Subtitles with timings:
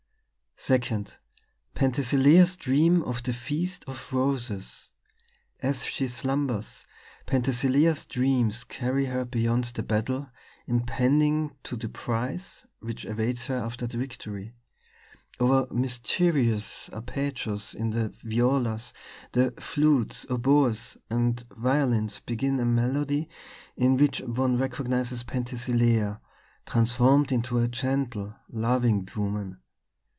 [0.69, 0.77] "II
[1.73, 4.89] "PENTHESILEA'S DREAM OF THE FEAST OF ROSES
[5.63, 6.85] "As she slumbers,
[7.25, 10.29] Penthesilea's dreams carry her beyond the battle
[10.67, 14.53] impending to the prize which awaits her after the victory.
[15.39, 18.93] Over mysterious arpeggios in the violas,
[19.31, 23.27] the flutes, oboes, and violins begin a melody
[23.75, 26.21] in which one recognizes Penthesilea,
[26.67, 29.57] transformed into a gentle, loving woman.